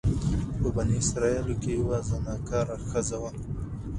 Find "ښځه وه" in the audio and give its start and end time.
2.89-3.31